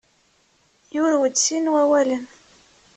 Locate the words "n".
1.71-1.71